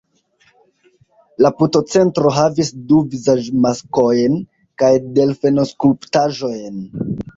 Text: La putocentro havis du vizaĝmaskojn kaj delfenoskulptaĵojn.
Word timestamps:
La 1.45 1.49
putocentro 1.59 2.31
havis 2.37 2.71
du 2.93 3.01
vizaĝmaskojn 3.11 4.41
kaj 4.83 4.93
delfenoskulptaĵojn. 5.19 6.83